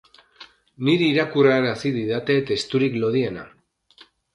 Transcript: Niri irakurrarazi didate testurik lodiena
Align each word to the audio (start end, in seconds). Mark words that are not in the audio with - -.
Niri 0.87 1.09
irakurrarazi 1.17 1.95
didate 2.01 2.41
testurik 2.51 3.01
lodiena 3.05 3.51